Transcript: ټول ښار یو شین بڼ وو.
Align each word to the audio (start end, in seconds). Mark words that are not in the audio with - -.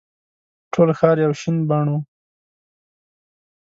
ټول 0.73 0.89
ښار 0.97 1.17
یو 1.25 1.33
شین 1.41 1.57
بڼ 1.69 1.85
وو. 1.91 1.99